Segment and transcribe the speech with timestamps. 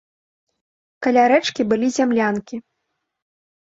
[1.07, 2.55] Каля рэчкі былі зямлянкі.